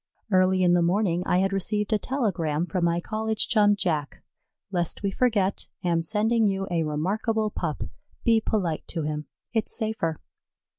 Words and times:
Early 0.31 0.63
in 0.63 0.73
the 0.73 0.81
morning 0.81 1.21
I 1.27 1.37
had 1.41 1.53
received 1.53 1.93
a 1.93 1.99
telegram 1.99 2.65
from 2.65 2.85
my 2.85 2.99
college 2.99 3.47
chum 3.47 3.75
Jack: 3.75 4.23
"Lest 4.71 5.03
we 5.03 5.11
forget. 5.11 5.67
Am 5.83 6.01
sending 6.01 6.47
you 6.47 6.67
a 6.71 6.81
remarkable 6.81 7.51
pup. 7.51 7.83
Be 8.25 8.41
polite 8.43 8.87
to 8.87 9.03
him; 9.03 9.27
it's 9.53 9.77
safer." 9.77 10.15